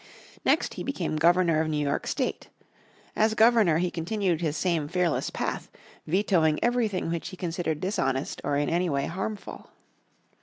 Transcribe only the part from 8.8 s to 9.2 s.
way